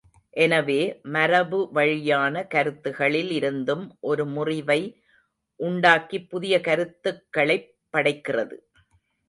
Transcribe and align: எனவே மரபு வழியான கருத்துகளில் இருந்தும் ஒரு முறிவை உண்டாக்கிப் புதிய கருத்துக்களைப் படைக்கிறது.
எனவே 0.33 0.77
மரபு 1.09 1.69
வழியான 1.71 2.47
கருத்துகளில் 2.53 3.31
இருந்தும் 3.31 3.85
ஒரு 4.03 4.25
முறிவை 4.27 4.79
உண்டாக்கிப் 5.59 6.29
புதிய 6.29 6.61
கருத்துக்களைப் 6.61 7.69
படைக்கிறது. 7.93 8.57